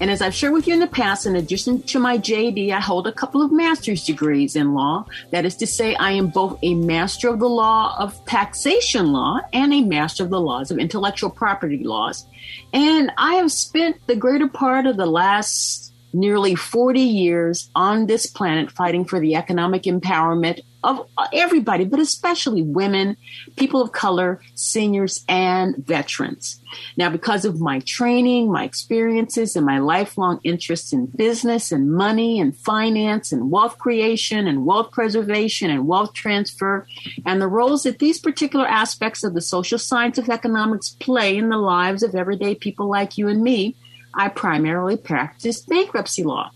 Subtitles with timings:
[0.00, 2.80] And as I've shared with you in the past, in addition to my JD, I
[2.80, 5.04] hold a couple of master's degrees in law.
[5.30, 9.40] That is to say, I am both a master of the law of taxation law
[9.52, 12.26] and a master of the laws of intellectual property laws.
[12.72, 18.26] And I have spent the greater part of the last nearly 40 years on this
[18.26, 23.16] planet fighting for the economic empowerment of everybody, but especially women,
[23.56, 26.60] people of color, seniors, and veterans.
[26.96, 32.40] Now, because of my training, my experiences, and my lifelong interests in business and money
[32.40, 36.86] and finance and wealth creation and wealth preservation and wealth transfer,
[37.26, 41.48] and the roles that these particular aspects of the social science of economics play in
[41.48, 43.76] the lives of everyday people like you and me,
[44.14, 46.50] I primarily practice bankruptcy law,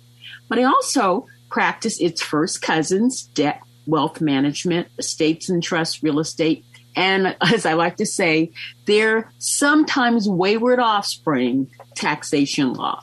[0.49, 6.65] but I also practice its first cousins, debt, wealth management, estates and trusts, real estate,
[6.97, 8.53] and as I like to say,
[8.87, 13.03] their sometimes wayward offspring, taxation law.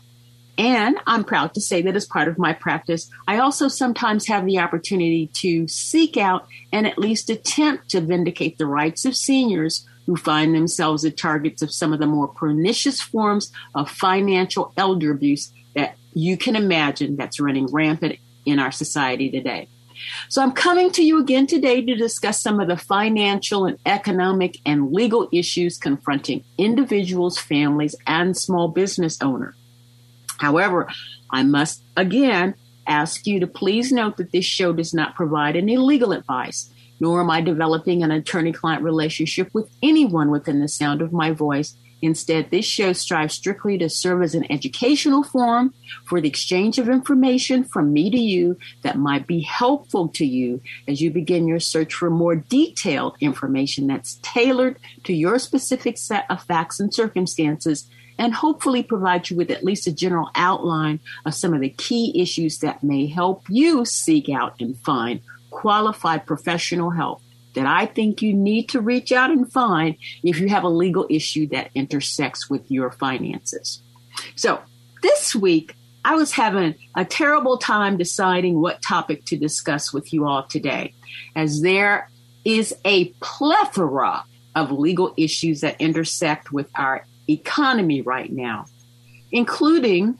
[0.57, 4.45] And I'm proud to say that as part of my practice, I also sometimes have
[4.45, 9.87] the opportunity to seek out and at least attempt to vindicate the rights of seniors
[10.05, 15.11] who find themselves the targets of some of the more pernicious forms of financial elder
[15.11, 19.67] abuse that you can imagine that's running rampant in our society today.
[20.29, 24.57] So I'm coming to you again today to discuss some of the financial and economic
[24.65, 29.55] and legal issues confronting individuals, families, and small business owners.
[30.39, 30.89] However,
[31.29, 32.55] I must again
[32.87, 37.19] ask you to please note that this show does not provide any legal advice nor
[37.19, 41.75] am I developing an attorney client relationship with anyone within the sound of my voice.
[42.01, 45.73] Instead, this show strives strictly to serve as an educational forum
[46.05, 50.61] for the exchange of information from me to you that might be helpful to you
[50.87, 56.25] as you begin your search for more detailed information that's tailored to your specific set
[56.29, 57.87] of facts and circumstances
[58.17, 62.19] and hopefully provide you with at least a general outline of some of the key
[62.19, 67.21] issues that may help you seek out and find qualified professional help
[67.53, 71.05] that I think you need to reach out and find if you have a legal
[71.09, 73.81] issue that intersects with your finances.
[74.35, 74.61] So
[75.01, 80.25] this week, I was having a terrible time deciding what topic to discuss with you
[80.25, 80.93] all today,
[81.35, 82.09] as there
[82.43, 84.23] is a plethora
[84.55, 88.65] of legal issues that intersect with our economy right now,
[89.31, 90.17] including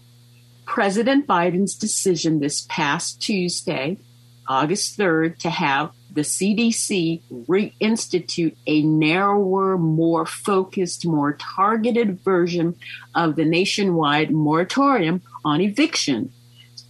[0.66, 3.98] President Biden's decision this past Tuesday
[4.48, 12.76] August 3rd to have the CDC reinstitute a narrower, more focused, more targeted version
[13.16, 16.32] of the nationwide moratorium on eviction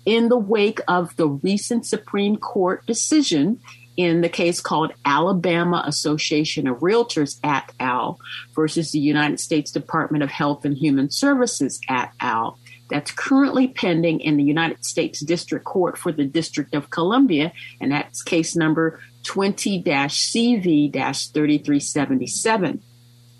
[0.06, 3.60] in the wake of the recent Supreme Court decision
[3.98, 8.20] in the case called Alabama Association of Realtors et al.
[8.56, 12.58] versus the United States Department of Health and Human Services et al
[12.92, 17.92] that's currently pending in the United States District Court for the District of Columbia, and
[17.92, 22.82] that's case number 20 CV 3377.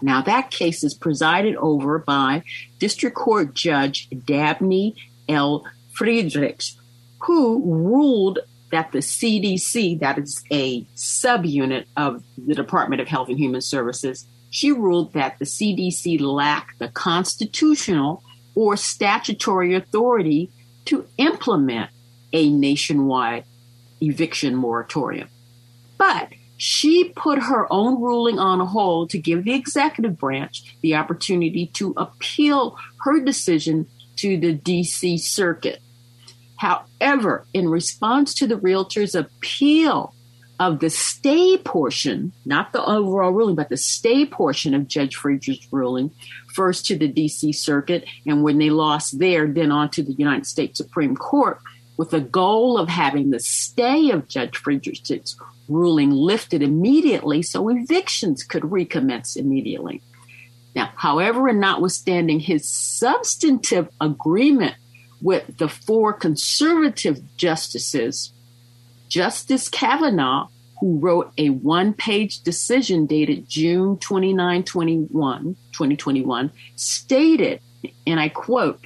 [0.02, 2.44] Now, that case is presided over by
[2.80, 4.96] District Court Judge Dabney
[5.30, 5.66] L.
[5.94, 6.80] Friedrichs,
[7.20, 8.40] who ruled
[8.72, 14.26] that the CDC, that is a subunit of the Department of Health and Human Services,
[14.50, 18.24] she ruled that the CDC lacked the constitutional
[18.56, 20.52] or statutory authority
[20.86, 21.90] to implement
[22.34, 23.46] a nationwide
[24.02, 25.30] eviction moratorium.
[26.02, 31.68] But she put her own ruling on hold to give the executive branch the opportunity
[31.76, 35.80] to appeal her decision to the DC Circuit.
[36.58, 40.16] However, in response to the realtor's appeal
[40.60, 45.72] of the stay portion, not the overall ruling, but the stay portion of Judge Friedrich's
[45.72, 46.10] ruling,
[46.56, 50.48] first to the DC Circuit, and when they lost there, then on to the United
[50.48, 51.60] States Supreme Court,
[52.02, 55.40] with the goal of having the stay of Judge Friedrich's
[55.70, 60.02] ruling lifted immediately so evictions could recommence immediately.
[60.76, 64.78] Now, however, and notwithstanding his substantive agreement
[65.22, 68.34] with the four conservative justices,
[69.08, 70.48] Justice Kavanaugh,
[70.80, 77.62] who wrote a one page decision dated June 29, 21, 2021, stated,
[78.08, 78.80] and I quote,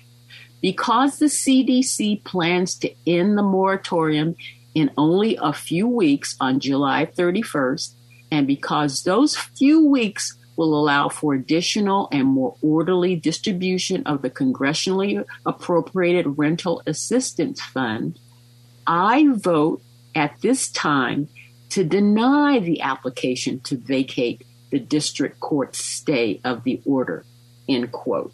[0.65, 4.35] because the CDC plans to end the moratorium
[4.73, 7.93] in only a few weeks on July 31st,
[8.31, 14.29] and because those few weeks will allow for additional and more orderly distribution of the
[14.31, 18.17] congressionally appropriated rental assistance fund,
[18.87, 19.83] I vote
[20.15, 21.27] at this time
[21.69, 24.41] to deny the application to vacate
[24.71, 27.23] the district court's stay of the order,
[27.69, 28.33] end quote.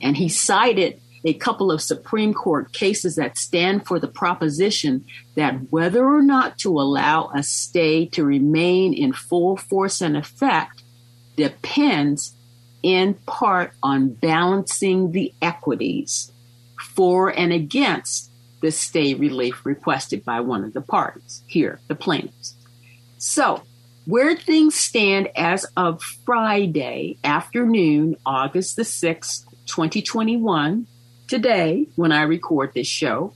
[0.00, 5.04] And he cited a couple of Supreme Court cases that stand for the proposition
[5.34, 10.82] that whether or not to allow a stay to remain in full force and effect
[11.36, 12.34] depends
[12.82, 16.32] in part on balancing the equities
[16.94, 18.30] for and against
[18.60, 22.54] the stay relief requested by one of the parties, here, the plaintiffs.
[23.18, 23.62] So,
[24.04, 30.86] where things stand as of Friday afternoon, August the 6th, 2021,
[31.28, 33.34] today, when I record this show.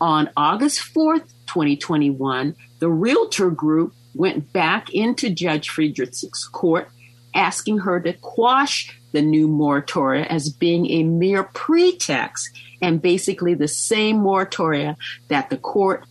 [0.00, 6.90] On August 4th, 2021, the Realtor Group went back into Judge Friedrich's court
[7.34, 12.50] asking her to quash the new moratoria as being a mere pretext
[12.82, 14.96] and basically the same moratoria
[15.28, 16.04] that the court,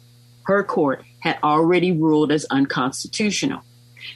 [0.44, 3.62] her court, had already ruled as unconstitutional.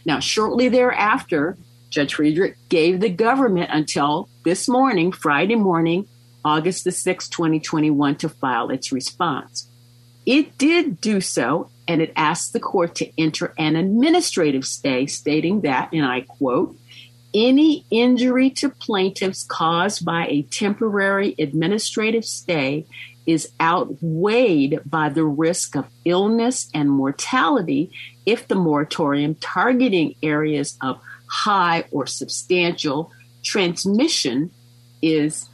[0.06, 1.58] Now, shortly thereafter,
[1.90, 6.08] Judge Friedrich gave the government until this morning, Friday morning,
[6.45, 9.69] August the 6th, 2021, to file its response.
[10.25, 15.62] It did do so, and it asked the court to enter an administrative stay, stating
[15.62, 16.78] that, and I quote,
[17.34, 22.86] any injury to plaintiffs caused by a temporary administrative stay
[23.25, 27.92] is outweighed by the risk of illness and mortality
[28.25, 33.12] if the moratorium targeting areas of high or substantial
[33.44, 34.51] transmission
[35.01, 35.50] is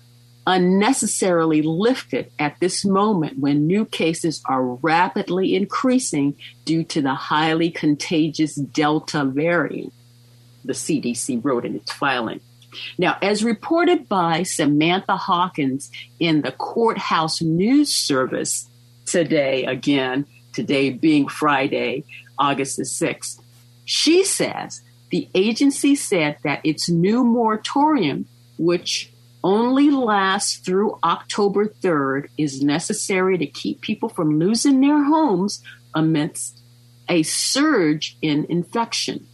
[0.49, 6.35] unnecessarily lifted at this moment when new cases are rapidly increasing
[6.65, 9.93] due to the highly contagious Delta variant,
[10.65, 12.39] the CDC wrote in its filing.
[12.97, 18.67] Now, as reported by Samantha Hawkins in the Courthouse News Service
[19.05, 22.05] today, again, today being Friday,
[22.39, 23.39] August the 6th,
[23.85, 24.81] she says
[25.11, 28.25] the agency said that its new moratorium,
[28.57, 29.11] which
[29.43, 35.63] only lasts through October 3rd is necessary to keep people from losing their homes
[35.95, 36.61] amidst
[37.07, 39.25] a surge in infection.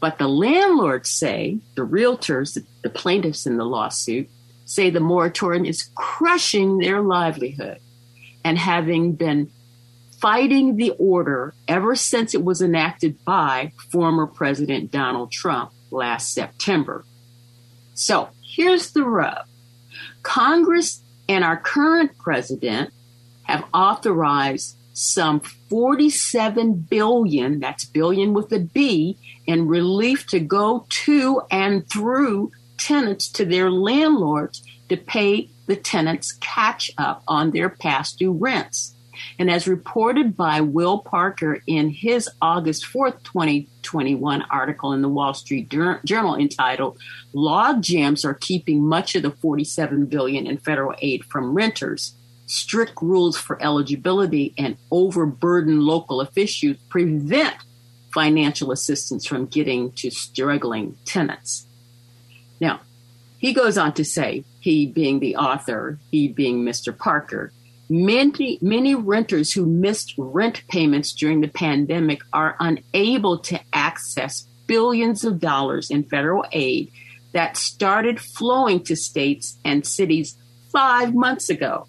[0.00, 4.28] But the landlords say, the realtors, the plaintiffs in the lawsuit,
[4.64, 7.80] say the moratorium is crushing their livelihood.
[8.44, 9.50] And having been
[10.20, 17.04] fighting the order ever since it was enacted by former President Donald Trump last September.
[17.94, 19.46] So Here's the rub
[20.24, 22.92] Congress and our current president
[23.44, 31.42] have authorized some 47 billion, that's billion with a B, in relief to go to
[31.52, 38.18] and through tenants to their landlords to pay the tenants catch up on their past
[38.18, 38.96] due rents.
[39.38, 45.34] And as reported by Will Parker in his August 4th, 2021 article in the Wall
[45.34, 46.98] Street Journal entitled
[47.32, 52.14] Log Jams Are Keeping Much of the 47 billion in federal aid from renters.
[52.46, 57.56] Strict rules for eligibility and overburdened local officials prevent
[58.12, 61.66] financial assistance from getting to struggling tenants.
[62.60, 62.80] Now,
[63.38, 66.96] he goes on to say, he being the author, he being Mr.
[66.96, 67.52] Parker,
[67.90, 75.24] Many, many renters who missed rent payments during the pandemic are unable to access billions
[75.24, 76.90] of dollars in federal aid
[77.32, 80.36] that started flowing to states and cities
[80.70, 81.86] five months ago.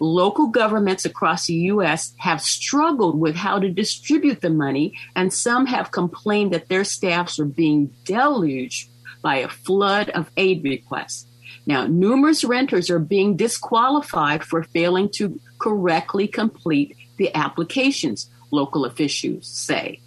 [0.00, 2.14] local governments across the U.S.
[2.18, 7.38] have struggled with how to distribute the money, and some have complained that their staffs
[7.38, 8.88] are being deluged
[9.22, 11.26] by a flood of aid requests.
[11.66, 19.46] Now, numerous renters are being disqualified for failing to correctly complete the applications, local officials
[19.46, 20.00] say.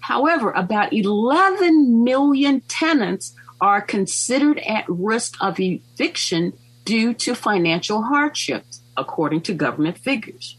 [0.00, 6.52] However, about 11 million tenants are considered at risk of eviction
[6.84, 10.56] due to financial hardships, according to government figures.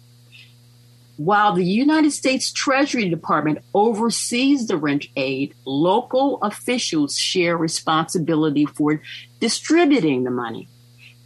[1.23, 9.03] While the United States Treasury Department oversees the rent aid, local officials share responsibility for
[9.39, 10.67] distributing the money.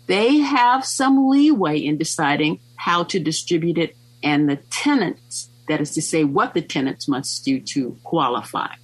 [0.08, 5.94] They have some leeway in deciding how to distribute it and the tenants, that is
[5.94, 8.75] to say, what the tenants must do to qualify.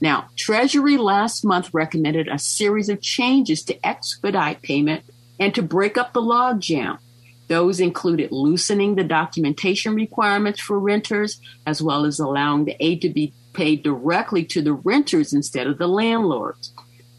[0.00, 5.04] Now, Treasury last month recommended a series of changes to expedite payment
[5.38, 6.96] and to break up the logjam.
[7.48, 13.10] Those included loosening the documentation requirements for renters, as well as allowing the aid to
[13.10, 16.72] be paid directly to the renters instead of the landlords.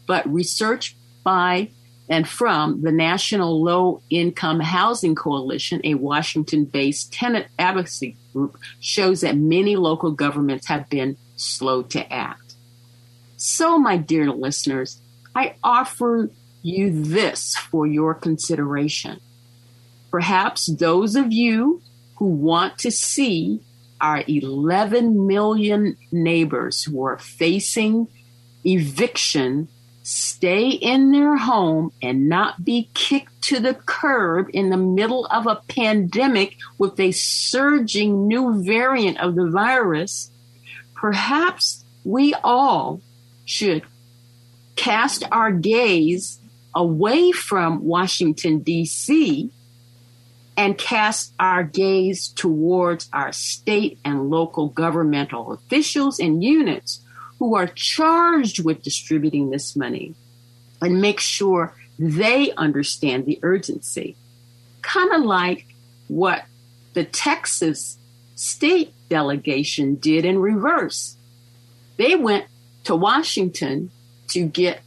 [0.06, 1.70] But research by
[2.08, 9.22] and from the National Low Income Housing Coalition, a Washington based tenant advocacy group, shows
[9.22, 12.54] that many local governments have been slow to act.
[13.36, 15.00] So, my dear listeners,
[15.34, 16.30] I offer
[16.62, 19.20] you this for your consideration.
[20.16, 21.82] Perhaps those of you
[22.16, 23.60] who want to see
[24.00, 28.08] our 11 million neighbors who are facing
[28.64, 29.68] eviction
[30.04, 35.46] stay in their home and not be kicked to the curb in the middle of
[35.46, 40.30] a pandemic with a surging new variant of the virus,
[40.94, 43.02] perhaps we all
[43.44, 43.82] should
[44.76, 46.40] cast our gaze
[46.74, 49.50] away from Washington, D.C.,
[50.56, 57.02] and cast our gaze towards our state and local governmental officials and units
[57.38, 60.14] who are charged with distributing this money
[60.80, 64.16] and make sure they understand the urgency.
[64.82, 65.66] Kind of like
[66.08, 66.44] what
[66.94, 67.98] the Texas
[68.34, 71.16] state delegation did in reverse.
[71.96, 72.46] They went
[72.84, 73.90] to Washington
[74.28, 74.80] to get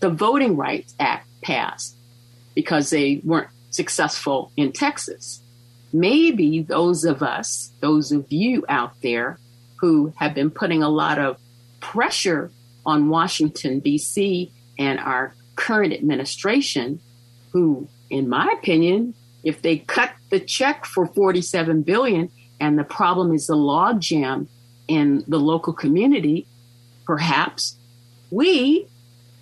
[0.00, 1.96] the Voting Rights Act passed
[2.54, 5.42] because they weren't successful in Texas.
[5.92, 9.38] Maybe those of us, those of you out there
[9.80, 11.38] who have been putting a lot of
[11.80, 12.50] pressure
[12.84, 17.00] on Washington, D.C., and our current administration,
[17.52, 23.32] who, in my opinion, if they cut the check for 47 billion and the problem
[23.32, 24.46] is the logjam
[24.86, 26.46] in the local community,
[27.04, 27.76] perhaps
[28.30, 28.86] we,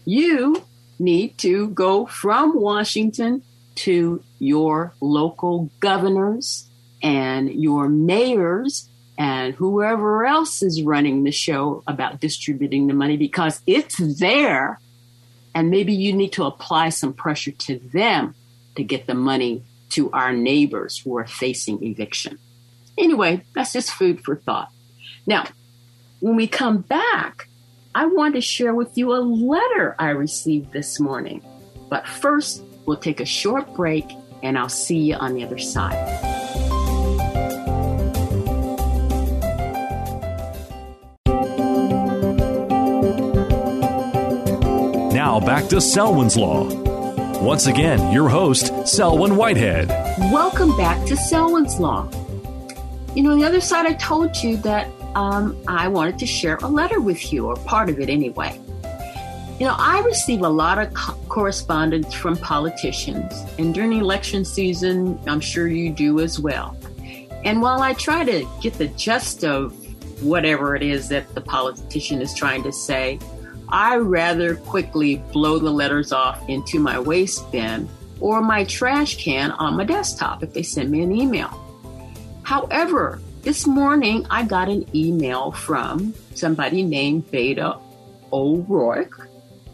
[0.05, 0.63] you,
[0.99, 3.43] need to go from Washington
[3.79, 6.69] to your local governors
[7.03, 13.61] and your mayors and whoever else is running the show about distributing the money because
[13.67, 14.81] it's there.
[15.55, 18.35] And maybe you need to apply some pressure to them
[18.77, 22.39] to get the money to our neighbors who are facing eviction.
[22.97, 24.71] Anyway, that's just food for thought.
[25.27, 25.47] Now,
[26.21, 27.49] when we come back,
[27.95, 31.43] I want to share with you a letter I received this morning.
[31.89, 34.11] But first, we'll take a short break
[34.43, 35.93] and I'll see you on the other side.
[45.13, 46.67] Now back to Selwyn's Law.
[47.43, 49.89] Once again, your host, Selwyn Whitehead.
[50.33, 52.09] Welcome back to Selwyn's Law.
[53.15, 56.69] You know, the other side, I told you that um, I wanted to share a
[56.69, 58.59] letter with you, or part of it anyway.
[59.59, 65.19] You know, I receive a lot of co- correspondence from politicians, and during election season,
[65.27, 66.77] I'm sure you do as well.
[67.45, 69.75] And while I try to get the gist of
[70.23, 73.19] whatever it is that the politician is trying to say,
[73.69, 77.89] I rather quickly blow the letters off into my waste bin
[78.21, 81.49] or my trash can on my desktop if they send me an email.
[82.45, 87.83] However, this morning, I got an email from somebody named Beto
[88.33, 89.29] O'Rourke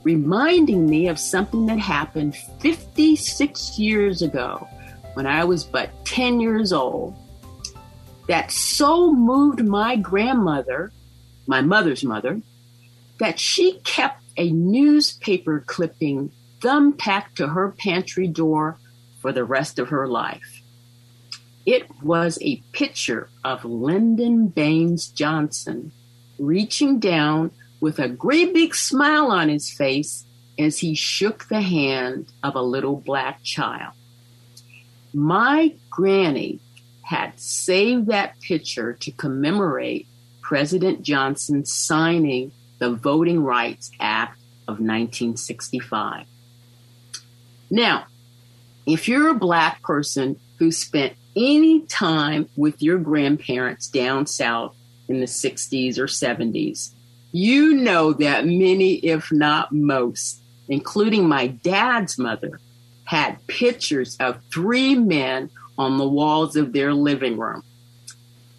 [0.04, 4.68] reminding me of something that happened 56 years ago
[5.14, 7.16] when I was but 10 years old
[8.28, 10.92] that so moved my grandmother,
[11.46, 12.40] my mother's mother,
[13.18, 16.30] that she kept a newspaper clipping
[16.60, 18.78] thumbtacked to her pantry door
[19.20, 20.62] for the rest of her life.
[21.66, 25.92] It was a picture of Lyndon Baines Johnson
[26.38, 27.52] reaching down
[27.84, 30.24] with a great big smile on his face
[30.58, 33.92] as he shook the hand of a little black child.
[35.12, 36.60] My granny
[37.02, 40.06] had saved that picture to commemorate
[40.40, 46.24] President Johnson signing the Voting Rights Act of 1965.
[47.70, 48.06] Now,
[48.86, 54.74] if you're a black person who spent any time with your grandparents down south
[55.06, 56.94] in the 60s or 70s,
[57.34, 62.60] you know that many, if not most, including my dad's mother,
[63.06, 67.64] had pictures of three men on the walls of their living room.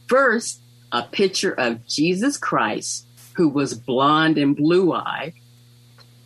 [0.09, 0.59] First,
[0.91, 5.35] a picture of Jesus Christ, who was blonde and blue eyed,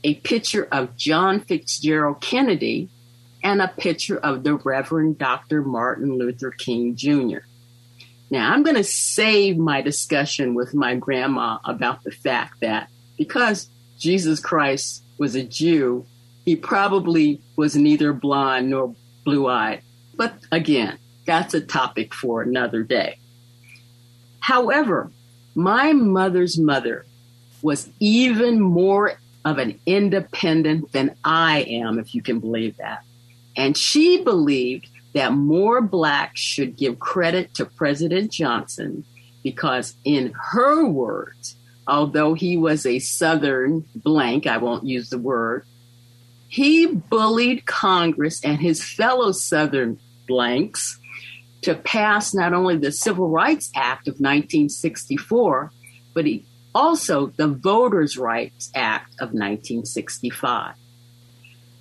[0.03, 2.89] a picture of John Fitzgerald Kennedy,
[3.44, 5.62] and a picture of the Reverend Dr.
[5.62, 7.41] Martin Luther King Jr.
[8.32, 13.70] Now, I'm going to save my discussion with my grandma about the fact that because
[13.98, 16.06] Jesus Christ was a Jew,
[16.46, 18.96] he probably was neither blonde nor
[19.26, 19.82] blue eyed.
[20.16, 23.18] But again, that's a topic for another day.
[24.40, 25.12] However,
[25.56, 27.06] my mother's mother
[27.62, 33.04] was even more of an independent than I am, if you can believe that.
[33.56, 39.06] And she believed that more blacks should give credit to President Johnson
[39.44, 41.56] because, in her words,
[41.88, 45.66] although he was a Southern blank, I won't use the word,
[46.48, 51.00] he bullied Congress and his fellow Southern blanks
[51.62, 55.72] to pass not only the Civil Rights Act of 1964,
[56.13, 60.75] but he also the Voters' Rights Act of 1965.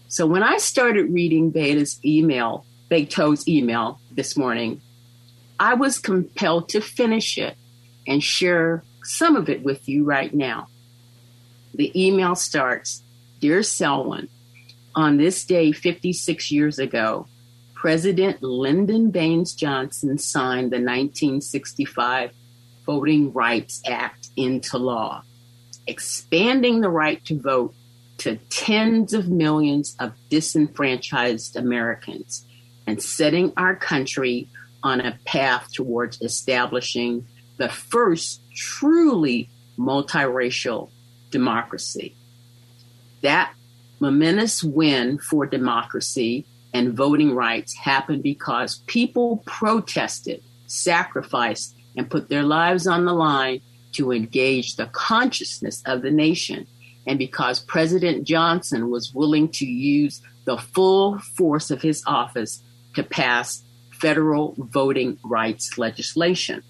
[0.08, 4.80] So when I started reading Beta's email, Beto's email this morning,
[5.60, 7.56] I was compelled to finish it
[8.06, 10.68] and share some of it with you right now.
[11.74, 13.02] The email starts
[13.40, 14.28] Dear Selwyn,
[14.94, 17.28] on this day 56 years ago,
[17.74, 22.32] President Lyndon Baines Johnson signed the 1965
[22.84, 25.22] Voting Rights Act into law,
[25.86, 27.74] expanding the right to vote
[28.18, 32.47] to tens of millions of disenfranchised Americans
[32.88, 34.48] and setting our country
[34.82, 37.26] on a path towards establishing
[37.58, 40.88] the first truly multiracial
[41.30, 42.16] democracy.
[43.20, 43.52] That
[44.00, 52.44] momentous win for democracy and voting rights happened because people protested, sacrificed, and put their
[52.44, 53.60] lives on the line
[53.92, 56.66] to engage the consciousness of the nation
[57.06, 62.62] and because President Johnson was willing to use the full force of his office
[62.98, 66.62] to pass federal voting rights legislation.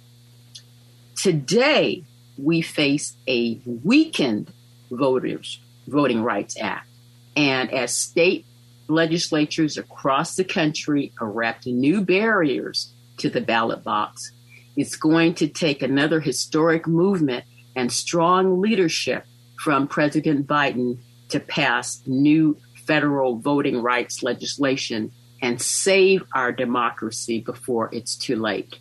[1.17, 2.05] Today,
[2.37, 4.53] we face a weakened
[4.91, 6.87] voters voting rights act.
[7.35, 8.45] And as state
[8.89, 14.33] legislatures across the country erect new barriers to the ballot box,
[14.77, 19.25] it's going to take another historic movement and strong leadership
[19.59, 20.99] from President Biden
[21.31, 28.79] to pass new federal voting rights legislation and save our democracy before it's too late.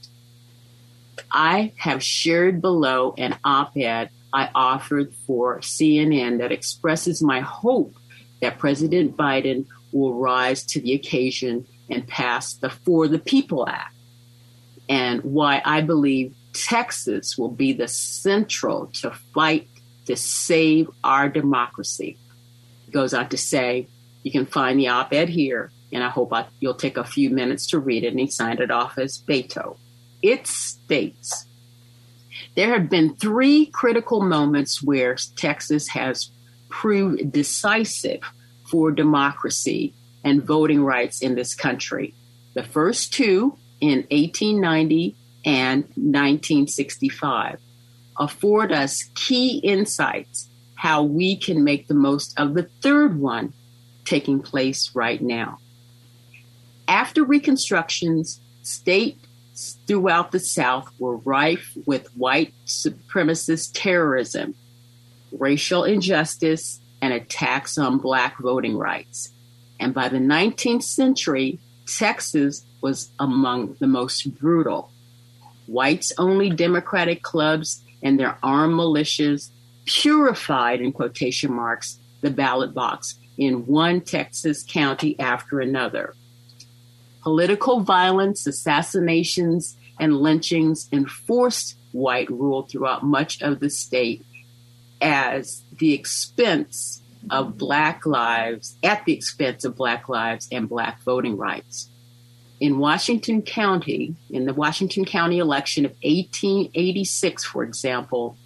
[1.32, 7.96] I have shared below an op ed I offered for CNN that expresses my hope
[8.42, 13.96] that President Biden will rise to the occasion and pass the For the People Act,
[14.90, 19.68] and why I believe Texas will be the central to fight
[20.06, 22.18] to save our democracy.
[22.86, 23.88] He goes on to say,
[24.24, 27.30] you can find the op ed here, and I hope I, you'll take a few
[27.30, 28.10] minutes to read it.
[28.10, 29.78] And he signed it off as Beto.
[30.22, 31.46] It states
[32.56, 36.32] there have been three critical moments where Texas has
[36.70, 38.22] proved decisive
[38.70, 42.14] for democracy and voting rights in this country.
[42.56, 47.60] The first two in 1890 and 1965
[48.18, 53.54] afford us key insights how we can make the most of the third one
[54.04, 55.60] taking place right now.
[56.88, 64.56] After Reconstructions, states throughout the South were rife with white supremacist terrorism,
[65.32, 69.32] racial injustice, and attacks on black voting rights.
[69.80, 74.92] And by the 19th century, Texas was among the most brutal.
[75.68, 79.50] Whites only Democratic clubs and their armed militias
[79.86, 86.16] purified, in quotation marks, the ballot box in one Texas county after another.
[87.28, 94.26] Political violence, assassinations, and lynchings enforced white rule throughout much of the state
[95.02, 101.36] as the expense of black lives, at the expense of black lives and black voting
[101.36, 101.90] rights.
[102.62, 108.38] in Washington County, in the Washington County election of 1886, for example,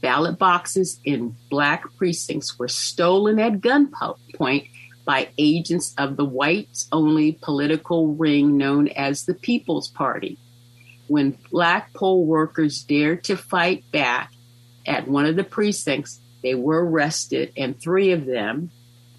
[0.00, 4.68] ballot boxes in black precincts were stolen at gunpoint
[5.04, 10.38] by agents of the whites only political ring known as the People's Party.
[11.06, 14.32] When black poll workers dared to fight back
[14.86, 18.70] at one of the precincts, they were arrested, and three of them,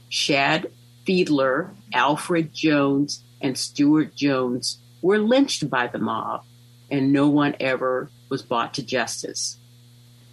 [0.10, 0.72] Shad
[1.06, 6.44] Fiedler, Alfred Jones, and Stuart Jones, were lynched by the mob,
[6.90, 9.58] and no one ever was brought to justice.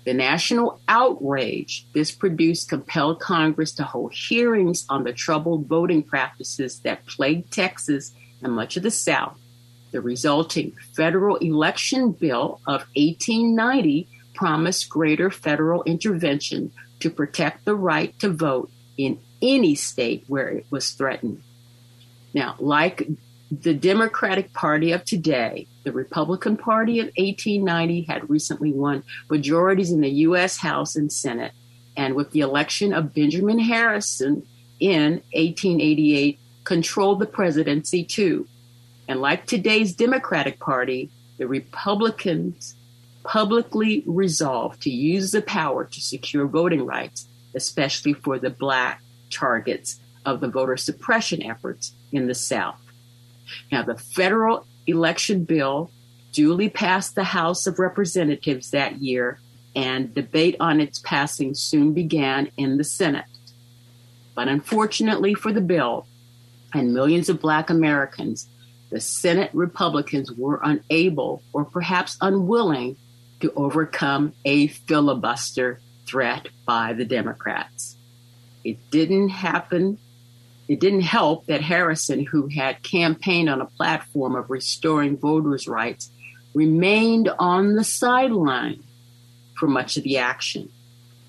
[0.04, 6.80] The national outrage this produced compelled Congress to hold hearings on the troubled voting practices
[6.80, 8.12] that plagued Texas
[8.42, 9.38] and much of the South.
[9.92, 18.18] The resulting federal election bill of 1890 promised greater federal intervention to protect the right
[18.18, 21.42] to vote in any state where it was threatened.
[22.34, 23.06] Now, like
[23.60, 30.00] the Democratic Party of today, the Republican Party of 1890 had recently won majorities in
[30.00, 30.56] the U.S.
[30.56, 31.52] House and Senate.
[31.94, 34.46] And with the election of Benjamin Harrison
[34.80, 38.48] in 1888, controlled the presidency too.
[39.06, 42.74] And like today's Democratic Party, the Republicans
[43.22, 50.00] publicly resolved to use the power to secure voting rights, especially for the black targets
[50.24, 52.78] of the voter suppression efforts in the South.
[53.70, 55.90] Now, the federal election bill
[56.32, 59.38] duly passed the House of Representatives that year,
[59.74, 63.24] and debate on its passing soon began in the Senate.
[64.34, 66.06] But unfortunately for the bill
[66.74, 68.48] and millions of Black Americans,
[68.90, 72.96] the Senate Republicans were unable or perhaps unwilling
[73.40, 77.96] to overcome a filibuster threat by the Democrats.
[78.64, 79.98] It didn't happen
[80.72, 86.10] it didn't help that Harrison, who had campaigned on a platform of restoring voters' rights,
[86.54, 88.82] remained on the sideline
[89.58, 90.70] for much of the action.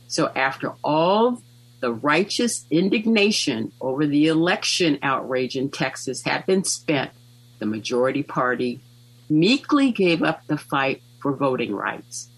[0.08, 1.41] So, after all
[1.82, 7.12] the righteous indignation over the election outrage in Texas had been spent,
[7.60, 8.79] the majority party
[9.29, 12.29] meekly gave up the fight for voting rights.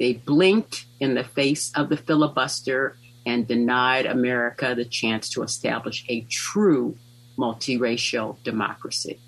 [0.00, 2.96] They blinked in the face of the filibuster
[3.28, 6.96] and denied America the chance to establish a true
[7.36, 9.20] multiracial democracy.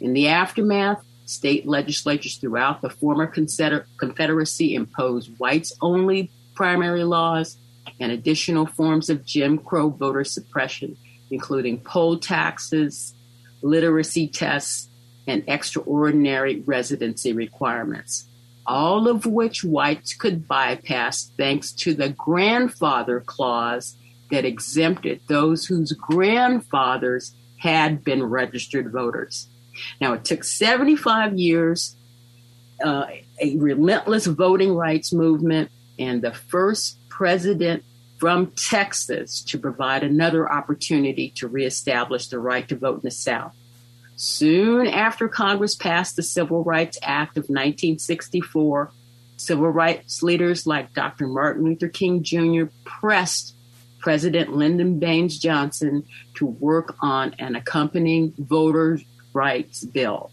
[0.00, 7.56] In the aftermath, state legislatures throughout the former Confederacy imposed whites only primary laws
[7.98, 10.96] and additional forms of Jim Crow voter suppression,
[11.32, 13.14] including poll taxes,
[13.62, 14.88] literacy tests,
[15.26, 18.27] and extraordinary residency requirements
[18.68, 23.96] all of which whites could bypass thanks to the grandfather clause
[24.30, 29.48] that exempted those whose grandfathers had been registered voters.
[30.00, 31.96] Now, it took 75 years,
[32.84, 33.06] uh,
[33.40, 37.82] a relentless voting rights movement, and the first president
[38.18, 43.54] from Texas to provide another opportunity to reestablish the right to vote in the South.
[44.20, 48.90] Soon after Congress passed the Civil Rights Act of 1964,
[49.36, 51.28] civil rights leaders like Dr.
[51.28, 52.64] Martin Luther King Jr.
[52.84, 53.54] pressed
[54.00, 56.02] President Lyndon Baines Johnson
[56.34, 58.98] to work on an accompanying voter
[59.34, 60.32] rights bill.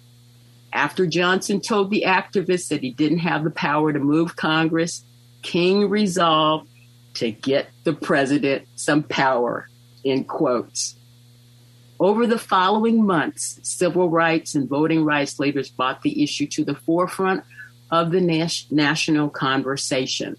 [0.73, 5.03] After Johnson told the activists that he didn't have the power to move Congress,
[5.43, 6.67] King resolved
[7.13, 9.69] to get the president some power,
[10.03, 10.95] in quotes.
[11.99, 16.75] Over the following months, civil rights and voting rights leaders brought the issue to the
[16.75, 17.43] forefront
[17.89, 20.35] of the nas- national conversation.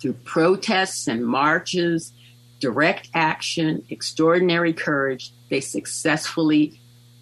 [0.00, 2.12] Through protests and marches,
[2.60, 6.80] direct action, extraordinary courage, they successfully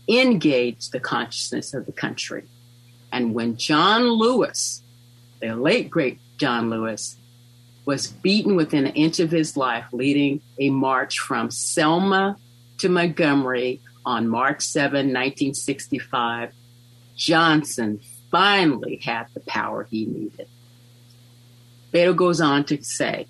[0.09, 2.45] engaged the consciousness of the country.
[3.13, 4.83] And when John Lewis,
[5.41, 7.17] the late great John Lewis,
[7.85, 12.37] was beaten within an inch of his life, leading a march from Selma,
[12.83, 16.51] to Montgomery on March 7, 1965,
[17.17, 20.49] Johnson finally had the power he needed.
[21.93, 23.29] Beto goes on to say,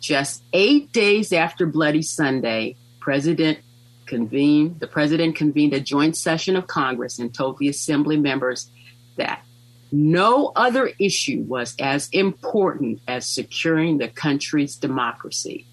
[0.00, 3.58] just eight days after Bloody Sunday, President
[4.06, 8.70] convened, the president convened a joint session of Congress and told the assembly members
[9.16, 9.44] that
[9.90, 15.66] no other issue was as important as securing the country's democracy.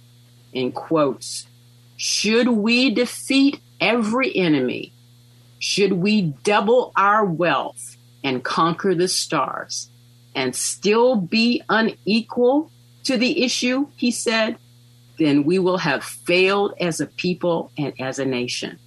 [0.53, 1.45] In quotes,
[1.97, 4.91] should we defeat every enemy?
[5.60, 9.89] Should we double our wealth and conquer the stars
[10.36, 12.71] and still be unequal
[13.05, 14.58] to the issue, he said,
[15.17, 18.77] then we will have failed as a people and as a nation.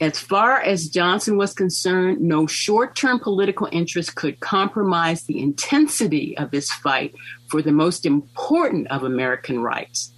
[0.00, 6.38] As far as Johnson was concerned, no short term political interest could compromise the intensity
[6.38, 7.14] of his fight
[7.48, 10.13] for the most important of American rights.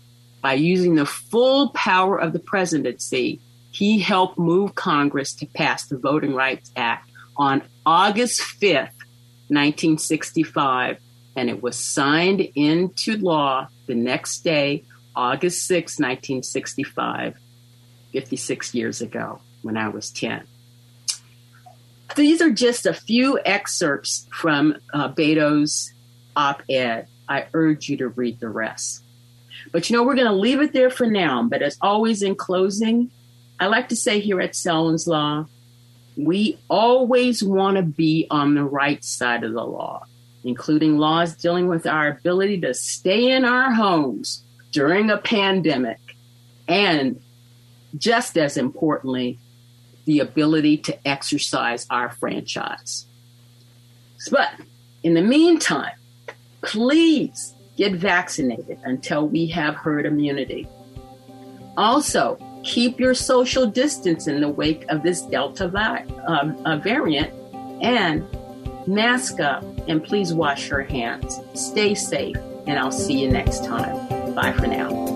[0.46, 3.40] By using the full power of the presidency,
[3.72, 8.94] he helped move Congress to pass the Voting Rights Act on August 5th,
[9.48, 10.98] 1965,
[11.34, 14.84] and it was signed into law the next day,
[15.16, 17.34] August 6, 1965,
[18.12, 20.46] 56 years ago when I was 10.
[22.14, 25.92] These are just a few excerpts from uh, Beto's
[26.36, 27.08] op ed.
[27.28, 29.02] I urge you to read the rest.
[29.72, 31.42] But you know, we're going to leave it there for now.
[31.42, 33.10] But as always, in closing,
[33.58, 35.46] I like to say here at Selwyn's Law,
[36.16, 40.04] we always want to be on the right side of the law,
[40.44, 45.98] including laws dealing with our ability to stay in our homes during a pandemic,
[46.68, 47.20] and
[47.96, 49.38] just as importantly,
[50.06, 53.06] the ability to exercise our franchise.
[54.30, 54.50] But
[55.02, 55.94] in the meantime,
[56.62, 60.66] please get vaccinated until we have herd immunity.
[61.76, 67.32] Also, keep your social distance in the wake of this Delta vi- um, uh, variant
[67.82, 68.26] and
[68.86, 71.38] mask up and please wash your hands.
[71.54, 72.36] Stay safe,
[72.66, 74.34] and I'll see you next time.
[74.34, 75.15] Bye for now.